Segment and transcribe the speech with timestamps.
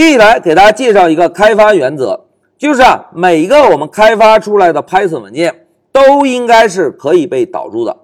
[0.00, 2.24] 接下来给大家介绍一个开发原则，
[2.56, 7.94] 就是啊，每一个我们开发出来的 Python 文件都应该是可以被导入的。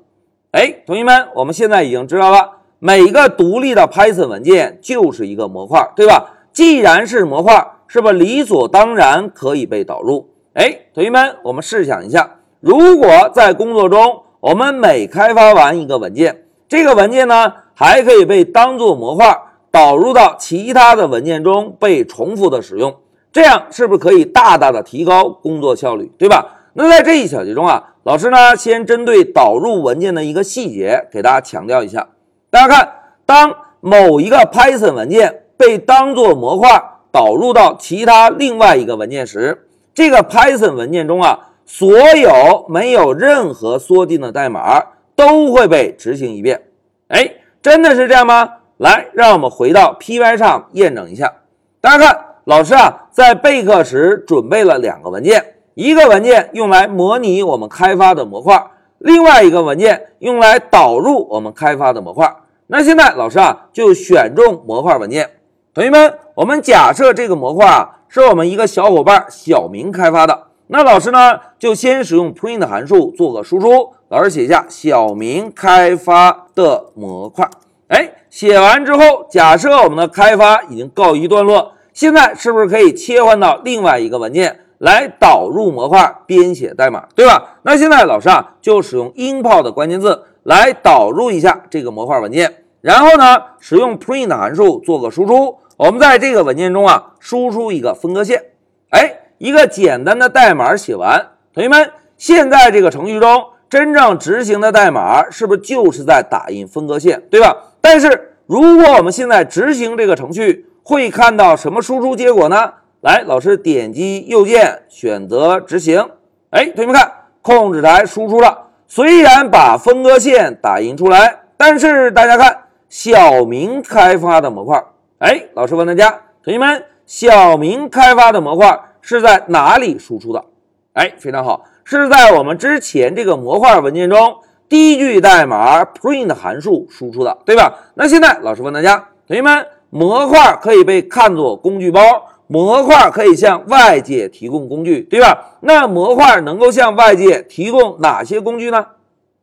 [0.53, 6.35] 哎，同学们，我们现在已经知道了，每一个独立的 Python 文件就是一个模块，对吧？
[6.53, 10.29] 既然是模块，是不是理所当然可以被导入？
[10.53, 19.35] 哎，同学们，我们试想一下，如果在工作中，我们每开发完一个文件，这个文件呢，还可以被当做模块
[19.77, 22.97] 导入到其他的文件中被重复的使用，
[23.31, 26.47] 这样是不是可以大大的提高工作效率，对吧？
[26.73, 32.09] 那在这一小节中啊，老师呢先针对导入文件的一个细节给大家强调一下。
[32.49, 32.93] 大家看，
[33.27, 36.83] 当某一个 Python 文件被当做模块
[37.13, 44.83] 导入到其他另外一个文件时，这个 Python 文件中啊，所有没有任何缩进的代码
[45.15, 46.63] 都会被执行一遍。
[47.09, 48.49] 哎，真的是这样吗？
[48.79, 51.33] 来，让我们回到 Py 上验证一下。
[51.81, 58.63] 大家看，老师啊，在备课时准备了两个文件，一个文件用来模拟我们开发的模块，
[58.99, 62.31] 另外一个文件用来导入我们开发的模块。
[62.67, 65.31] 那现在老师啊，就选中模块文件。
[65.73, 70.49] 同学们，我们假设这个模块啊，是我们一个小伙伴小明开发的。
[70.67, 73.95] 那老师呢，就先使用 print 函数做个输出。
[74.09, 77.49] 老师写下小明开发的模块。
[77.89, 87.59] 哎，写完之后，假设我们的开发已经告一段落，现在是不是可以切换到另外一个文件来导入模块、编写代码，对吧？
[87.63, 95.59] 那现在老师啊，就使用 import 的关键字来导入一下这个模块文件，然后呢，使用 print 函数做个输出。
[95.77, 98.43] 我们在这个文件中啊，输出一个分割线。
[98.91, 107.57] 哎，一个简单的代码写完，同学们，现在这个程序中真正执行的代码是不是就是在打印分割线，对吧？
[107.81, 112.75] 但是，如果我们现在执行这个程序，会看到什么输出结果呢？
[113.01, 116.09] 来，老师点击右键，选择执行。
[116.51, 118.69] 哎，同学们看，控制台输出了。
[118.87, 122.57] 虽然把分割线打印出来，但是大家看，
[122.89, 124.83] 小明开发的模块。
[125.19, 126.11] 哎，老师问大家，
[126.43, 130.45] 同学们，小明开发的模块是在哪里输出的？
[130.93, 134.39] 哎，非常好，是在我们之前这个模块文件中。
[134.69, 137.73] 第一句代码 print 函数输出的，对吧？
[137.95, 138.97] 那现在老师问大家，
[139.29, 142.01] 同学们，模块可以被看作工具包，
[142.49, 145.59] 模块可以向外界提供工具，对吧？
[145.61, 148.85] 那模块能够向外界提供哪些工具呢？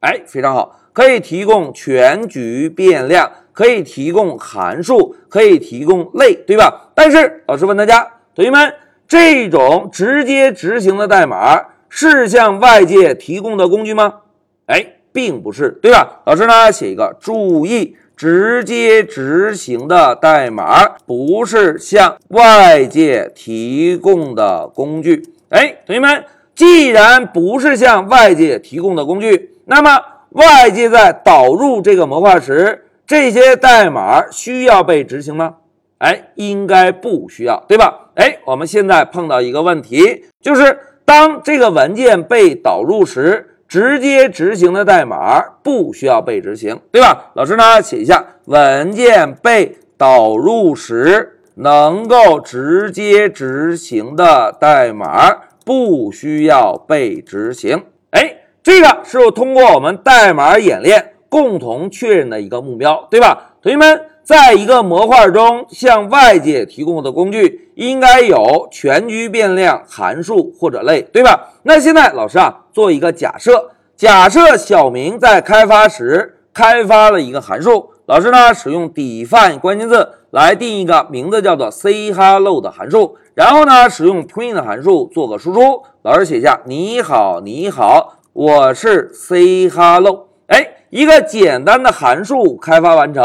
[0.01, 6.89] 哎，非常好，可以提供全局变量，可以提供函数，可以提供类，对吧？
[6.93, 8.05] 但是老师问大家，
[8.35, 8.73] 同学们，
[9.07, 14.21] 这种直接执行的代码是向外界提供的工具吗？
[14.65, 14.87] 哎。
[15.13, 16.21] 并不是，对吧？
[16.25, 25.21] 老师呢，写一个注意，直接执行的代码不是向外界提供的工具。
[25.49, 35.57] 哎，同学们，既然不是向外界提供的工具，那么外界在导入这个模块时，这些代码需要被执行吗？
[35.99, 38.09] 哎，应该不需要，对吧？
[38.15, 43.49] 哎，我们现在碰到一个问题，就是当这个文件被导入时。
[43.65, 47.31] 直接执行的代码不需要被执行，对吧？
[47.33, 57.83] 老师呢，写一下文件被导入时能够直接执行的代码不需要被执行。
[58.11, 63.55] 哎，这个是通过我们代码演练共同确认的一个目标，对吧？
[63.63, 64.01] 同学们。
[64.23, 71.51] 在一个模块中向外界提供的工具应该有全局变量、函数或者类，对吧？
[71.63, 93.23] 那现在老师啊，做一个假设，假设小明在开发时开发了一个函数，老师呢使用 define 关键字来定一个名字叫做 say hello 的函数，然后呢使用 print 函数做个输出，老师写下你好，你好，我是 say hello，哎，一个简单的函数开发完成。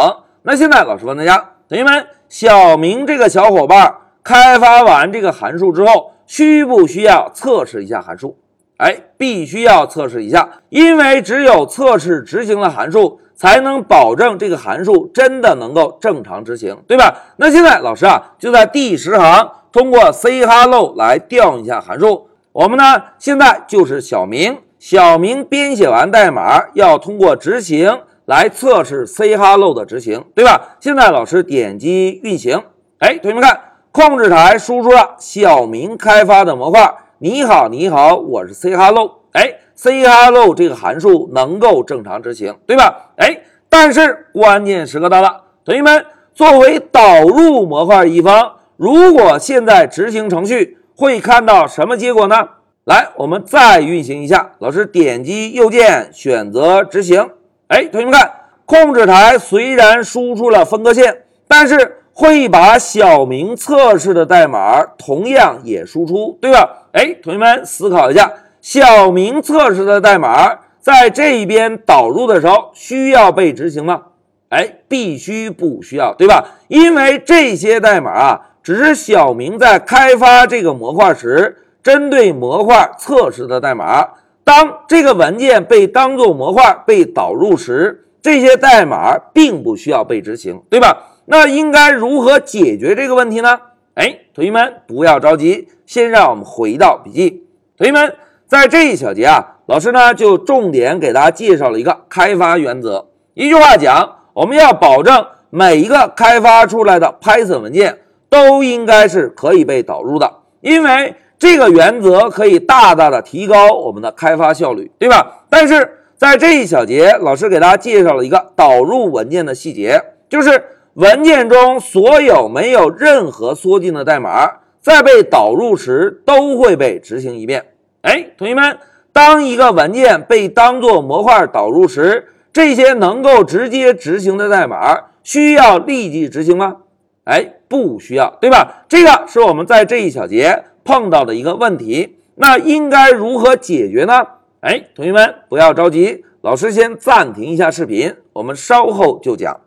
[0.50, 1.36] 那现在老师问大家，
[1.69, 8.34] 同学们，小明这个小伙伴开发完这个函数之后，需不需要测试一下函数？
[8.78, 17.14] 哎，必须要测试一下，因为只有测试执行了函数，才能保证这个函数真的能够正常执行，对吧？
[17.37, 22.26] 那现在老师啊，就在第十行通过 say hello 来调用一下函数。
[22.52, 28.00] 我们呢，现在就是小明，小明编写完代码要通过执行。
[28.28, 30.76] 来测试 say hello 的执行，对吧？
[30.80, 32.62] 现在老师点击运行，
[32.98, 33.58] 哎，同学们看，
[33.90, 36.94] 控制台输出了小明开发的模块。
[37.20, 39.22] 你好，你好，我是 say hello。
[39.32, 43.12] 哎，say hello 这个函数能够正常执行，对吧？
[43.16, 43.40] 哎，
[43.70, 46.04] 但是关键时刻到了，同学们，
[46.34, 52.46] 作为导入模块一方，如果现在执行程序会看到什么结果呢？
[52.84, 54.52] 来，我们再运行一下。
[54.58, 57.30] 老师点击右键选择执行。
[57.69, 58.31] 哎，同学们看，
[58.65, 66.88] 控制台虽然输出了分割线，但是会把小明测试的代码同样也输出，对吧？
[66.93, 74.03] 哎，同学们思考一下，小明测试的代码在这一边导入的时候需要被执行吗？
[74.49, 76.43] 哎，必须不需要，对吧？
[76.69, 81.64] 因为这些代码啊，只是小明在开发这个模块时。
[81.81, 84.06] 针对模块测试的代码，
[84.49, 91.19] 当这个文件被当做模块被导入时，这些代码并不需要被执行，对吧？
[91.27, 93.61] 那应该如何解决这个问题呢？
[93.93, 97.47] 哎，同学们不要着急，先让我们回到笔记。
[97.77, 98.15] 同学们，
[98.47, 103.09] 在这一小节啊，老师呢就重点给大家介绍了一个开发原则。
[103.35, 107.99] 一句话讲，我们要保证每一个开发出来的 Python 文件
[108.31, 111.15] 都应该是可以被导入的，因为。
[111.38, 115.44] 这个原则可以大大的提高我们的开发效率，对吧？
[115.49, 120.61] 但是在这一小节，老师给大家介绍了一个导入文件的细节，就是
[120.94, 124.50] 文件中所有没有任何缩进的代码，
[124.81, 127.67] 在被导入时都会被执行一遍。
[128.02, 128.76] 哎，同学们，
[129.12, 136.79] 当一个文件被当做模块导入时，这些能够直接执行的代码需要立即执行吗？
[137.23, 138.85] 哎，不需要，对吧？
[138.88, 140.64] 这个是我们在这一小节。
[140.88, 144.26] 碰到的一个问题，那应该如何解决呢？
[144.61, 149.61] 哎，同学们不要着急，老师先暂停一下视频，我们稍后就讲。